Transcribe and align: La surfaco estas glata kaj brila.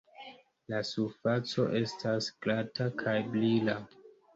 La 0.73 0.79
surfaco 0.93 1.67
estas 1.83 2.33
glata 2.47 2.93
kaj 3.07 3.19
brila. 3.33 3.83